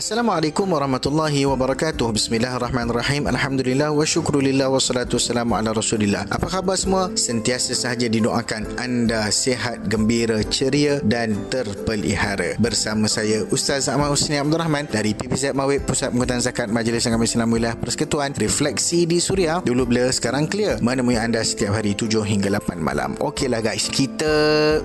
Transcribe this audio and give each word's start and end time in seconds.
Assalamualaikum 0.00 0.64
warahmatullahi 0.64 1.44
wabarakatuh. 1.44 2.16
Bismillahirrahmanirrahim. 2.16 3.28
Alhamdulillah 3.28 3.92
wa 3.92 4.00
syukrulillah 4.00 4.72
wa 4.72 4.80
salatu 4.80 5.20
wassalamu 5.20 5.60
ala 5.60 5.76
rasulillah. 5.76 6.24
Apa 6.32 6.48
khabar 6.48 6.72
semua? 6.80 7.12
Sentiasa 7.12 7.76
sahaja 7.76 8.08
didoakan 8.08 8.80
anda 8.80 9.28
sihat, 9.28 9.92
gembira, 9.92 10.40
ceria 10.48 11.04
dan 11.04 11.36
terpelihara. 11.52 12.56
Bersama 12.56 13.12
saya 13.12 13.44
Ustaz 13.52 13.92
Ahmad 13.92 14.16
Husni 14.16 14.40
Abdul 14.40 14.64
Rahman 14.64 14.88
dari 14.88 15.12
PPZ 15.12 15.52
Mawib 15.52 15.84
Pusat 15.84 16.16
Pengutan 16.16 16.40
Zakat 16.40 16.72
Majlis 16.72 17.04
Agama 17.04 17.28
Islam 17.28 17.52
Wilayah 17.52 17.76
Persekutuan. 17.76 18.32
Refleksi 18.40 19.04
di 19.04 19.20
Suria. 19.20 19.60
Dulu 19.60 19.84
blur, 19.84 20.08
sekarang 20.16 20.48
clear. 20.48 20.80
Menemui 20.80 21.20
anda 21.20 21.44
setiap 21.44 21.76
hari 21.76 21.92
7 21.92 22.24
hingga 22.24 22.48
8 22.48 22.80
malam. 22.80 23.20
Okeylah 23.20 23.60
guys, 23.60 23.92
kita 23.92 24.32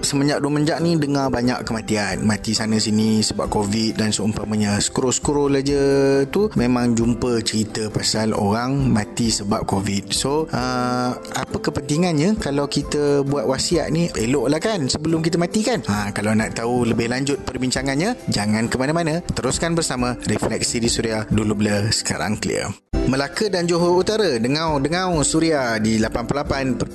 semenjak 0.03 0.43
dua 0.43 0.51
menjak 0.51 0.83
ni 0.83 0.99
dengar 0.99 1.31
banyak 1.31 1.63
kematian. 1.63 2.19
Mati 2.27 2.51
sana 2.51 2.75
sini 2.83 3.23
sebab 3.23 3.47
COVID 3.47 3.95
dan 3.95 4.11
seumpamanya. 4.11 4.75
Skru 4.83 5.04
scroll-scroll 5.11 5.61
aja 5.61 5.81
tu 6.29 6.49
memang 6.57 6.97
jumpa 6.97 7.41
cerita 7.45 7.89
pasal 7.93 8.33
orang 8.33 8.89
mati 8.89 9.29
sebab 9.29 9.67
COVID. 9.69 10.09
So, 10.09 10.49
uh, 10.49 11.11
apa 11.13 11.57
kepentingannya 11.61 12.41
kalau 12.41 12.65
kita 12.65 13.21
buat 13.21 13.45
wasiat 13.45 13.93
ni 13.93 14.09
eloklah 14.17 14.57
kan 14.57 14.89
sebelum 14.89 15.21
kita 15.21 15.37
mati 15.37 15.61
kan? 15.61 15.85
Ha, 15.85 16.09
kalau 16.09 16.33
nak 16.33 16.57
tahu 16.57 16.89
lebih 16.89 17.11
lanjut 17.11 17.37
perbincangannya, 17.45 18.17
jangan 18.31 18.65
ke 18.65 18.75
mana-mana. 18.81 19.21
Teruskan 19.33 19.77
bersama 19.77 20.17
Refleksi 20.25 20.81
di 20.81 20.89
Suria. 20.89 21.27
Dulu 21.29 21.53
blur, 21.53 21.93
sekarang 21.93 22.41
clear. 22.41 22.84
Melaka 23.05 23.53
dan 23.53 23.69
Johor 23.69 24.01
Utara. 24.01 24.41
Dengau-dengau 24.41 25.21
Suria 25.21 25.77
di 25.77 26.01
88.5 26.01 26.89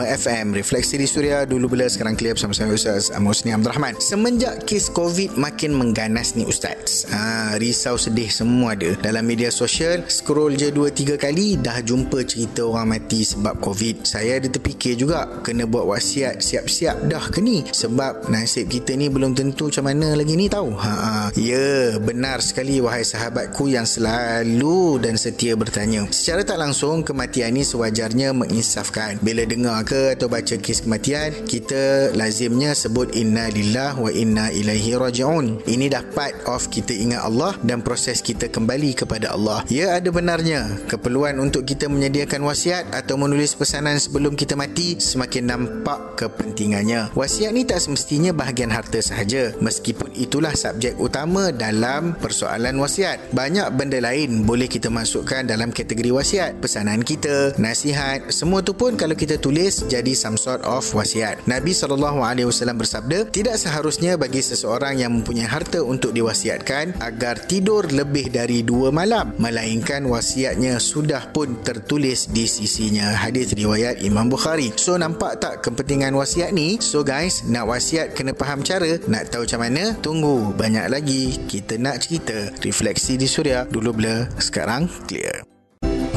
FM 0.00 0.56
Refleksi 0.56 0.96
di 0.96 1.04
Suria 1.04 1.44
Dulu 1.44 1.76
bila 1.76 1.84
sekarang 1.84 2.16
clear 2.16 2.32
bersama 2.32 2.56
saya 2.56 2.72
Ustaz 2.72 3.12
Musni 3.20 3.52
Abdul 3.52 3.68
Rahman 3.68 4.00
Semenjak 4.00 4.64
kes 4.64 4.88
COVID 4.88 5.36
makin 5.36 5.76
mengganas 5.76 6.32
ni 6.32 6.48
Ustaz 6.48 7.04
ha, 7.12 7.60
Risau 7.60 8.00
sedih 8.00 8.32
semua 8.32 8.72
ada. 8.72 8.96
Dalam 9.04 9.28
media 9.28 9.52
sosial 9.52 10.08
Scroll 10.08 10.56
je 10.56 10.72
2-3 10.72 11.20
kali 11.20 11.60
Dah 11.60 11.84
jumpa 11.84 12.24
cerita 12.24 12.64
orang 12.64 12.96
mati 12.96 13.20
sebab 13.20 13.60
COVID. 13.60 14.08
Saya 14.08 14.40
ada 14.40 14.48
terfikir 14.48 14.96
juga 14.96 15.28
Kena 15.44 15.68
buat 15.68 15.84
wasiat 15.92 16.40
siap-siap 16.40 17.04
dah 17.04 17.28
ke 17.28 17.44
ni? 17.44 17.68
Sebab 17.68 18.32
nasib 18.32 18.72
kita 18.72 18.96
ni 18.96 19.12
belum 19.12 19.36
tentu 19.36 19.68
macam 19.68 19.92
mana 19.92 20.16
lagi 20.16 20.40
ni 20.40 20.48
tahu? 20.48 20.72
Ha, 20.72 20.92
ha. 20.96 21.12
Ya 21.36 22.00
benar 22.00 22.40
sekali 22.40 22.80
wahai 22.80 23.04
sahabatku 23.04 23.68
yang 23.68 23.84
selalu 23.84 24.96
dan 25.04 25.20
setia 25.20 25.49
dia 25.50 25.58
bertanya. 25.58 26.06
Secara 26.14 26.46
tak 26.46 26.62
langsung, 26.62 27.02
kematian 27.02 27.50
ini 27.50 27.66
sewajarnya 27.66 28.30
menginsafkan. 28.30 29.18
Bila 29.18 29.42
dengar 29.42 29.82
ke 29.82 30.14
atau 30.14 30.30
baca 30.30 30.54
kes 30.54 30.86
kematian, 30.86 31.34
kita 31.42 32.14
lazimnya 32.14 32.70
sebut 32.70 33.10
inna 33.18 33.50
lillah 33.50 33.98
wa 33.98 34.06
inna 34.14 34.54
ilaihi 34.54 34.94
raji'un. 34.94 35.66
Ini 35.66 35.90
dah 35.90 36.06
part 36.14 36.46
of 36.46 36.70
kita 36.70 36.94
ingat 36.94 37.26
Allah 37.26 37.58
dan 37.66 37.82
proses 37.82 38.22
kita 38.22 38.46
kembali 38.46 38.94
kepada 38.94 39.34
Allah. 39.34 39.66
Ya 39.66 39.98
ada 39.98 40.06
benarnya, 40.14 40.86
keperluan 40.86 41.42
untuk 41.42 41.66
kita 41.66 41.90
menyediakan 41.90 42.46
wasiat 42.46 42.94
atau 42.94 43.18
menulis 43.18 43.58
pesanan 43.58 43.98
sebelum 43.98 44.38
kita 44.38 44.54
mati 44.54 45.02
semakin 45.02 45.50
nampak 45.50 46.14
kepentingannya. 46.14 47.10
Wasiat 47.18 47.50
ni 47.50 47.66
tak 47.66 47.82
semestinya 47.82 48.30
bahagian 48.30 48.70
harta 48.70 49.02
sahaja. 49.02 49.50
Meskipun 49.58 50.14
itulah 50.14 50.54
subjek 50.54 50.94
utama 51.02 51.50
dalam 51.50 52.14
persoalan 52.14 52.78
wasiat. 52.78 53.34
Banyak 53.34 53.74
benda 53.74 53.98
lain 53.98 54.46
boleh 54.46 54.70
kita 54.70 54.86
masukkan 54.92 55.39
masukkan 55.40 55.56
dalam 55.56 55.70
kategori 55.72 56.10
wasiat. 56.12 56.52
Pesanan 56.60 57.00
kita, 57.00 57.56
nasihat, 57.56 58.28
semua 58.28 58.60
tu 58.60 58.76
pun 58.76 58.92
kalau 58.96 59.16
kita 59.16 59.40
tulis 59.40 59.88
jadi 59.88 60.12
some 60.12 60.36
sort 60.36 60.60
of 60.68 60.84
wasiat. 60.92 61.40
Nabi 61.48 61.72
SAW 61.72 62.76
bersabda, 62.76 63.32
tidak 63.32 63.56
seharusnya 63.56 64.20
bagi 64.20 64.44
seseorang 64.44 65.00
yang 65.00 65.16
mempunyai 65.16 65.48
harta 65.48 65.80
untuk 65.80 66.12
diwasiatkan 66.12 67.00
agar 67.00 67.40
tidur 67.48 67.88
lebih 67.88 68.28
dari 68.28 68.60
dua 68.60 68.92
malam. 68.92 69.32
Melainkan 69.40 70.04
wasiatnya 70.04 70.76
sudah 70.76 71.32
pun 71.32 71.56
tertulis 71.64 72.28
di 72.28 72.44
sisinya. 72.44 73.16
Hadis 73.16 73.56
riwayat 73.56 74.04
Imam 74.04 74.28
Bukhari. 74.28 74.76
So 74.76 75.00
nampak 75.00 75.40
tak 75.40 75.64
kepentingan 75.64 76.12
wasiat 76.12 76.52
ni? 76.52 76.76
So 76.82 77.00
guys, 77.00 77.48
nak 77.48 77.70
wasiat 77.70 78.12
kena 78.12 78.36
faham 78.36 78.60
cara. 78.60 79.00
Nak 79.08 79.32
tahu 79.32 79.48
macam 79.48 79.60
mana? 79.64 79.96
Tunggu. 80.04 80.52
Banyak 80.52 80.92
lagi 80.92 81.40
kita 81.48 81.80
nak 81.80 82.04
cerita. 82.04 82.52
Refleksi 82.60 83.16
di 83.16 83.24
Suria. 83.30 83.64
Dulu 83.70 83.90
blur, 83.94 84.26
sekarang 84.42 84.90
clear 85.06 85.29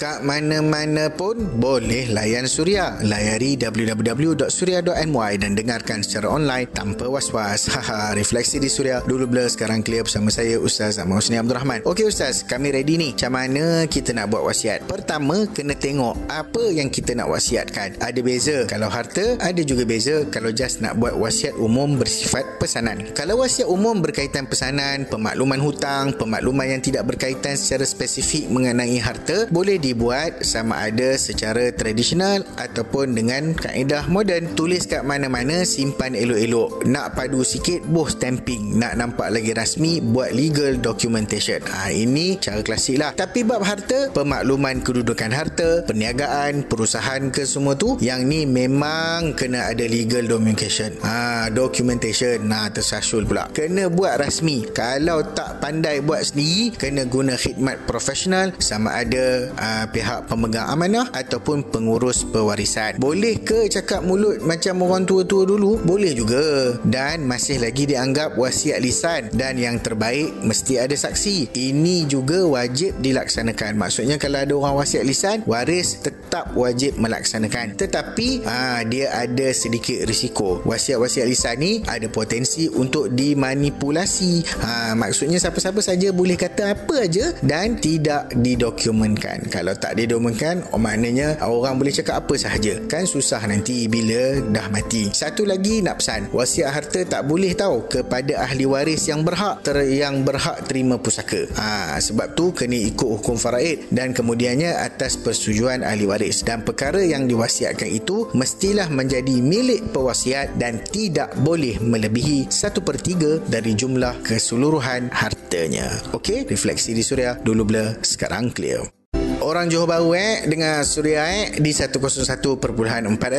kat 0.03 0.19
mana-mana 0.19 1.07
pun 1.07 1.39
boleh 1.63 2.11
layan 2.11 2.43
Suria. 2.43 2.99
Layari 2.99 3.55
www.suria.my 3.55 5.31
dan 5.39 5.55
dengarkan 5.55 6.03
secara 6.03 6.27
online 6.27 6.67
tanpa 6.75 7.07
was-was. 7.07 7.71
Haha, 7.71 8.11
refleksi 8.19 8.59
di 8.59 8.67
Suria. 8.67 8.99
Dulu 9.07 9.31
blur, 9.31 9.47
sekarang 9.47 9.79
clear 9.79 10.03
bersama 10.03 10.27
saya 10.27 10.59
Ustaz 10.59 10.99
Ahmad 10.99 11.23
Husni 11.23 11.39
Abdul 11.39 11.55
Rahman. 11.55 11.87
Okey 11.87 12.11
Ustaz, 12.11 12.43
kami 12.43 12.75
ready 12.75 12.99
ni. 12.99 13.15
Macam 13.15 13.31
mana 13.31 13.87
kita 13.87 14.11
nak 14.11 14.27
buat 14.27 14.43
wasiat? 14.43 14.91
Pertama, 14.91 15.47
kena 15.47 15.71
tengok 15.71 16.19
apa 16.27 16.63
yang 16.67 16.91
kita 16.91 17.15
nak 17.15 17.31
wasiatkan. 17.31 17.95
Ada 18.03 18.19
beza. 18.19 18.67
Kalau 18.67 18.91
harta, 18.91 19.39
ada 19.39 19.61
juga 19.63 19.87
beza 19.87 20.27
kalau 20.27 20.51
just 20.51 20.83
nak 20.83 20.99
buat 20.99 21.15
wasiat 21.15 21.55
umum 21.55 21.95
bersifat 21.95 22.43
pesanan. 22.59 23.07
Kalau 23.15 23.39
wasiat 23.39 23.71
umum 23.71 24.03
berkaitan 24.03 24.51
pesanan, 24.51 25.07
pemakluman 25.07 25.63
hutang, 25.63 26.11
pemakluman 26.19 26.75
yang 26.75 26.83
tidak 26.83 27.07
berkaitan 27.07 27.55
secara 27.55 27.87
spesifik 27.87 28.51
mengenai 28.51 28.99
harta, 28.99 29.47
boleh 29.47 29.79
di 29.79 29.92
dibuat 29.93 30.41
sama 30.41 30.89
ada 30.89 31.13
secara 31.13 31.69
tradisional 31.69 32.41
ataupun 32.57 33.13
dengan 33.13 33.53
kaedah 33.53 34.09
moden. 34.09 34.49
Tulis 34.57 34.89
kat 34.89 35.05
mana-mana, 35.05 35.61
simpan 35.63 36.17
elok-elok. 36.17 36.89
Nak 36.89 37.13
padu 37.13 37.45
sikit, 37.45 37.85
boh 37.85 38.09
stamping. 38.09 38.81
Nak 38.81 38.97
nampak 38.97 39.29
lagi 39.29 39.53
rasmi, 39.53 40.01
buat 40.01 40.33
legal 40.33 40.81
documentation. 40.81 41.61
Ha, 41.69 41.93
ini 41.93 42.41
cara 42.41 42.65
klasik 42.65 42.97
lah. 42.97 43.13
Tapi 43.13 43.45
bab 43.45 43.61
harta, 43.61 44.09
pemakluman 44.09 44.81
kedudukan 44.81 45.29
harta, 45.29 45.85
perniagaan, 45.85 46.65
perusahaan 46.65 47.29
ke 47.29 47.45
semua 47.45 47.77
tu, 47.77 48.01
yang 48.01 48.25
ni 48.25 48.49
memang 48.49 49.37
kena 49.37 49.69
ada 49.69 49.85
legal 49.85 50.25
documentation. 50.25 50.97
Ha, 51.05 51.53
documentation. 51.53 52.41
Nah, 52.49 52.73
tersasul 52.73 53.29
pula. 53.29 53.45
Kena 53.53 53.93
buat 53.93 54.17
rasmi. 54.17 54.73
Kalau 54.73 55.21
tak 55.37 55.61
pandai 55.61 56.01
buat 56.01 56.25
sendiri, 56.25 56.73
kena 56.73 57.05
guna 57.05 57.37
khidmat 57.37 57.85
profesional 57.85 58.49
sama 58.57 58.97
ada 58.97 59.53
uh, 59.73 59.85
pihak 59.89 60.29
pemegang 60.29 60.69
amanah 60.69 61.09
ataupun 61.09 61.65
pengurus 61.73 62.21
pewarisan. 62.21 63.01
Boleh 63.01 63.41
ke 63.41 63.65
cakap 63.69 64.05
mulut 64.05 64.45
macam 64.45 64.85
orang 64.85 65.09
tua-tua 65.09 65.49
dulu? 65.49 65.81
Boleh 65.81 66.13
juga. 66.13 66.77
Dan 66.85 67.25
masih 67.25 67.57
lagi 67.63 67.89
dianggap 67.89 68.37
wasiat 68.37 68.77
lisan 68.83 69.33
dan 69.33 69.57
yang 69.57 69.79
terbaik 69.81 70.29
mesti 70.43 70.77
ada 70.77 70.93
saksi. 70.93 71.53
Ini 71.53 72.05
juga 72.05 72.45
wajib 72.45 72.99
dilaksanakan. 72.99 73.79
Maksudnya 73.79 74.19
kalau 74.19 74.43
ada 74.43 74.53
orang 74.53 74.75
wasiat 74.83 75.03
lisan, 75.07 75.41
waris 75.47 76.03
tetap 76.03 76.53
wajib 76.53 76.99
melaksanakan. 76.99 77.79
Tetapi 77.79 78.43
aa, 78.43 78.81
ha, 78.81 78.81
dia 78.83 79.09
ada 79.15 79.47
sedikit 79.55 80.03
risiko. 80.05 80.59
Wasiat-wasiat 80.67 81.25
lisan 81.25 81.55
ni 81.63 81.71
ada 81.87 82.05
potensi 82.11 82.67
untuk 82.67 83.13
dimanipulasi. 83.13 84.43
Ha, 84.59 84.93
maksudnya 84.97 85.39
siapa-siapa 85.39 85.79
saja 85.79 86.11
boleh 86.11 86.35
kata 86.35 86.75
apa 86.75 87.07
aja 87.07 87.31
dan 87.39 87.79
tidak 87.79 88.33
didokumentkan. 88.35 89.47
Kalau 89.47 89.62
kalau 89.63 89.79
tak 89.79 89.95
didomakan 89.95 90.59
oh, 90.75 90.79
maknanya 90.81 91.39
orang 91.39 91.79
boleh 91.79 91.95
cakap 91.95 92.27
apa 92.27 92.35
sahaja. 92.35 92.83
Kan 92.91 93.07
susah 93.07 93.39
nanti 93.47 93.87
bila 93.87 94.43
dah 94.51 94.67
mati. 94.67 95.07
Satu 95.15 95.47
lagi 95.47 95.79
nak 95.79 96.03
pesan 96.03 96.27
wasiat 96.35 96.67
harta 96.67 96.99
tak 97.07 97.23
boleh 97.23 97.55
tahu 97.55 97.87
kepada 97.87 98.43
ahli 98.43 98.67
waris 98.67 99.07
yang 99.07 99.23
berhak 99.23 99.63
ter, 99.63 99.87
yang 99.87 100.27
berhak 100.27 100.67
terima 100.67 100.99
pusaka. 100.99 101.47
Ha, 101.55 101.95
sebab 101.95 102.35
tu 102.35 102.51
kena 102.51 102.75
ikut 102.75 103.07
hukum 103.07 103.39
faraid 103.39 103.87
dan 103.87 104.11
kemudiannya 104.11 104.83
atas 104.83 105.15
persetujuan 105.15 105.87
ahli 105.87 106.11
waris. 106.11 106.43
Dan 106.43 106.67
perkara 106.67 106.99
yang 106.99 107.31
diwasiatkan 107.31 107.87
itu 107.87 108.27
mestilah 108.35 108.91
menjadi 108.91 109.39
milik 109.39 109.95
pewasiat 109.95 110.59
dan 110.59 110.83
tidak 110.91 111.31
boleh 111.39 111.79
melebihi 111.79 112.51
satu 112.51 112.83
per 112.83 112.99
3 112.99 113.47
dari 113.47 113.71
jumlah 113.79 114.27
keseluruhan 114.27 115.07
hartanya. 115.15 115.87
Okey, 116.11 116.51
refleksi 116.51 116.91
di 116.91 116.99
suria 116.99 117.39
dulu 117.39 117.63
blur, 117.63 118.03
sekarang 118.03 118.51
clear 118.51 119.02
orang 119.43 119.67
Johor 119.67 119.91
Bahru 119.91 120.15
eh 120.15 120.47
dengan 120.47 120.79
Suria 120.87 121.27
eh 121.27 121.59
di 121.59 121.75
101.4 121.75 122.63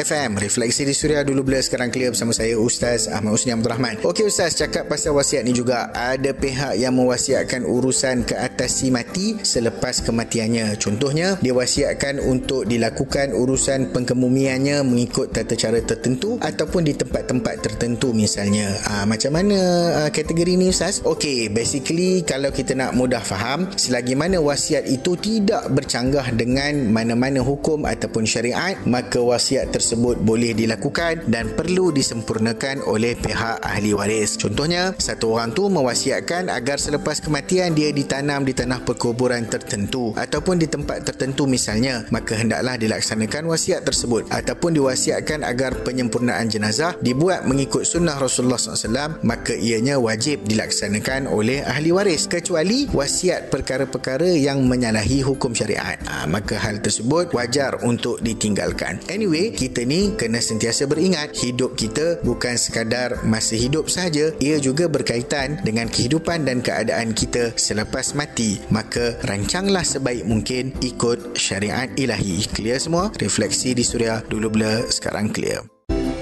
FM. 0.04 0.36
Refleksi 0.36 0.84
di 0.84 0.92
Suria 0.92 1.24
dulu 1.24 1.48
bila 1.48 1.64
sekarang 1.64 1.88
clear 1.88 2.12
bersama 2.12 2.36
saya 2.36 2.60
Ustaz 2.60 3.08
Ahmad 3.08 3.32
Husni 3.32 3.56
Abdul 3.56 3.72
Rahman. 3.72 4.04
Okey 4.04 4.28
Ustaz, 4.28 4.52
cakap 4.52 4.92
pasal 4.92 5.16
wasiat 5.16 5.48
ni 5.48 5.56
juga. 5.56 5.88
Ada 5.96 6.36
pihak 6.36 6.76
yang 6.76 6.92
mewasiatkan 6.92 7.64
urusan 7.64 8.28
ke 8.28 8.36
atas 8.36 8.84
si 8.84 8.92
mati 8.92 9.40
selepas 9.40 10.04
kematiannya. 10.04 10.76
Contohnya, 10.76 11.40
dia 11.40 11.56
wasiatkan 11.56 12.20
untuk 12.20 12.68
dilakukan 12.68 13.32
urusan 13.32 13.96
pengkemumiannya 13.96 14.84
mengikut 14.84 15.32
tata 15.32 15.56
cara 15.56 15.80
tertentu 15.80 16.36
ataupun 16.44 16.84
di 16.84 16.92
tempat-tempat 16.92 17.64
tertentu 17.64 18.12
misalnya. 18.12 18.76
Ah, 18.84 19.08
macam 19.08 19.32
mana 19.32 19.58
ah, 20.04 20.10
kategori 20.12 20.52
ni 20.60 20.68
Ustaz? 20.68 21.00
Okey, 21.00 21.48
basically 21.48 22.20
kalau 22.28 22.52
kita 22.52 22.76
nak 22.76 22.92
mudah 22.92 23.24
faham, 23.24 23.72
selagi 23.72 24.12
mana 24.12 24.36
wasiat 24.44 24.84
itu 24.84 25.16
tidak 25.16 25.64
bercerita 25.72 25.93
bercanggah 25.94 26.34
dengan 26.34 26.90
mana-mana 26.90 27.38
hukum 27.38 27.86
ataupun 27.86 28.26
syariat 28.26 28.74
maka 28.82 29.22
wasiat 29.22 29.70
tersebut 29.70 30.18
boleh 30.18 30.50
dilakukan 30.50 31.22
dan 31.30 31.54
perlu 31.54 31.94
disempurnakan 31.94 32.82
oleh 32.82 33.14
pihak 33.14 33.62
ahli 33.62 33.94
waris. 33.94 34.34
Contohnya 34.34 34.90
satu 34.98 35.38
orang 35.38 35.54
tu 35.54 35.70
mewasiatkan 35.70 36.50
agar 36.50 36.82
selepas 36.82 37.22
kematian 37.22 37.78
dia 37.78 37.94
ditanam 37.94 38.42
di 38.42 38.50
tanah 38.50 38.82
perkuburan 38.82 39.46
tertentu 39.46 40.10
ataupun 40.18 40.58
di 40.58 40.66
tempat 40.66 41.06
tertentu 41.06 41.46
misalnya. 41.46 42.02
Maka 42.10 42.42
hendaklah 42.42 42.74
dilaksanakan 42.74 43.54
wasiat 43.54 43.86
tersebut 43.86 44.34
ataupun 44.34 44.74
diwasiatkan 44.74 45.46
agar 45.46 45.86
penyempurnaan 45.86 46.50
jenazah 46.50 46.98
dibuat 46.98 47.46
mengikut 47.46 47.86
sunnah 47.86 48.18
Rasulullah 48.18 48.58
SAW 48.58 49.22
maka 49.22 49.54
ianya 49.54 50.02
wajib 50.02 50.42
dilaksanakan 50.42 51.30
oleh 51.30 51.62
ahli 51.62 51.94
waris. 51.94 52.26
Kecuali 52.26 52.90
wasiat 52.90 53.46
perkara-perkara 53.54 54.34
yang 54.34 54.58
menyalahi 54.66 55.22
hukum 55.22 55.54
syariat 55.54 55.83
ha, 55.84 56.24
maka 56.24 56.56
hal 56.56 56.80
tersebut 56.80 57.36
wajar 57.36 57.76
untuk 57.84 58.24
ditinggalkan. 58.24 58.96
Anyway 59.12 59.52
kita 59.52 59.84
ni 59.84 60.16
kena 60.16 60.40
sentiasa 60.40 60.88
beringat 60.88 61.36
hidup 61.36 61.76
kita 61.76 62.24
bukan 62.24 62.56
sekadar 62.56 63.20
masa 63.28 63.58
hidup 63.58 63.92
saja. 63.92 64.32
Ia 64.40 64.56
juga 64.62 64.88
berkaitan 64.88 65.60
dengan 65.60 65.92
kehidupan 65.92 66.48
dan 66.48 66.64
keadaan 66.64 67.12
kita 67.12 67.52
selepas 67.58 68.16
mati. 68.16 68.62
Maka 68.72 69.20
rancanglah 69.26 69.84
sebaik 69.84 70.24
mungkin 70.24 70.72
ikut 70.80 71.36
syariat 71.36 71.90
ilahi. 72.00 72.46
Clear 72.54 72.80
semua? 72.80 73.12
Refleksi 73.20 73.76
di 73.76 73.84
suria 73.84 74.22
dulu 74.24 74.54
bila 74.54 74.86
sekarang 74.88 75.28
clear 75.34 75.73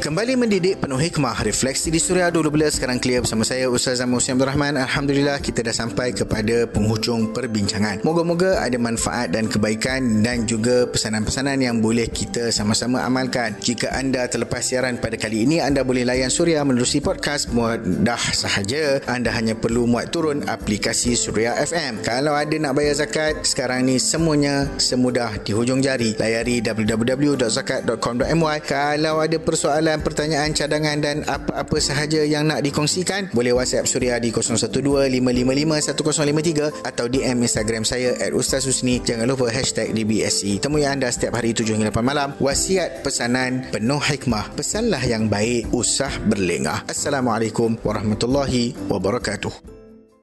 Kembali 0.02 0.34
mendidik 0.34 0.82
penuh 0.82 0.98
hikmah. 0.98 1.46
Refleksi 1.46 1.86
di 1.86 2.02
Suria 2.02 2.26
12 2.26 2.74
Sekarang 2.74 2.98
clear 2.98 3.22
bersama 3.22 3.46
saya 3.46 3.70
Ustaz 3.70 4.02
Zaman 4.02 4.18
Hussein 4.18 4.34
Abdul 4.34 4.50
Rahman. 4.50 4.74
Alhamdulillah 4.74 5.38
kita 5.38 5.62
dah 5.62 5.70
sampai 5.70 6.10
kepada 6.10 6.66
penghujung 6.66 7.30
perbincangan. 7.30 8.02
Moga-moga 8.02 8.58
ada 8.58 8.74
manfaat 8.82 9.30
dan 9.30 9.46
kebaikan 9.46 10.26
Dan 10.26 10.50
juga 10.50 10.90
pesanan-pesanan 10.90 11.62
yang 11.62 11.78
boleh 11.78 12.10
kita 12.10 12.50
sama-sama 12.50 13.06
amalkan. 13.06 13.54
Jika 13.62 13.94
anda 13.94 14.26
terlepas 14.26 14.66
siaran 14.66 14.98
pada 14.98 15.14
kali 15.14 15.46
ini 15.46 15.62
Anda 15.62 15.86
boleh 15.86 16.02
layan 16.02 16.34
Suria 16.34 16.66
menerusi 16.66 16.98
podcast 16.98 17.54
Mudah 17.54 18.18
sahaja. 18.34 18.98
Anda 19.06 19.30
hanya 19.30 19.54
perlu 19.54 19.86
muat 19.86 20.10
turun 20.10 20.42
aplikasi 20.50 21.14
Suria 21.14 21.54
FM 21.62 22.02
Kalau 22.02 22.34
ada 22.34 22.58
nak 22.58 22.74
bayar 22.74 23.06
zakat 23.06 23.46
Sekarang 23.46 23.86
ni 23.86 24.02
semuanya 24.02 24.66
semudah 24.82 25.38
di 25.46 25.54
hujung 25.54 25.78
jari. 25.78 26.18
Layari 26.18 26.58
www.zakat.com.my 26.58 28.58
Kalau 28.66 29.22
ada 29.22 29.38
persoalan 29.38 29.91
soalan, 29.92 30.08
pertanyaan, 30.08 30.56
cadangan 30.56 31.04
dan 31.04 31.20
apa-apa 31.28 31.76
sahaja 31.76 32.24
yang 32.24 32.48
nak 32.48 32.64
dikongsikan, 32.64 33.28
boleh 33.36 33.52
WhatsApp 33.52 33.84
Suria 33.84 34.16
di 34.16 34.32
012-555-1053 34.32 36.88
atau 36.88 37.12
DM 37.12 37.44
Instagram 37.44 37.84
saya 37.84 38.16
at 38.16 38.32
Ustaz 38.32 38.64
Husni. 38.64 39.04
Jangan 39.04 39.28
lupa 39.28 39.52
hashtag 39.52 39.92
DBSE. 39.92 40.64
Temui 40.64 40.88
anda 40.88 41.12
setiap 41.12 41.36
hari 41.36 41.52
7 41.52 41.76
hingga 41.76 41.92
8 41.92 42.00
malam. 42.00 42.32
Wasiat 42.40 43.04
pesanan 43.04 43.68
penuh 43.68 44.00
hikmah. 44.00 44.56
Pesanlah 44.56 45.04
yang 45.04 45.28
baik, 45.28 45.68
usah 45.76 46.08
berlengah. 46.24 46.88
Assalamualaikum 46.88 47.76
warahmatullahi 47.84 48.72
wabarakatuh. 48.88 49.71